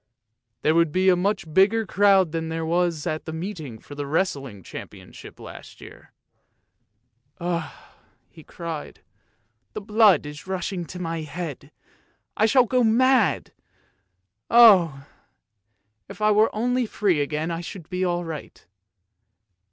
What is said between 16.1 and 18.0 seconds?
I were only free again I should